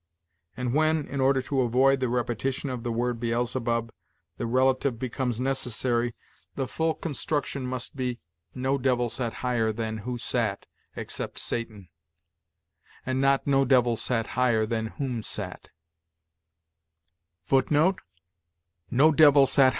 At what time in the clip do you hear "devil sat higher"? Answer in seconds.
8.79-9.71, 13.63-14.65